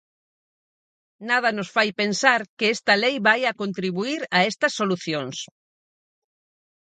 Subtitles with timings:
[1.29, 5.37] Nada nos fai pensar que esta lei vaia contribuír a estas solucións.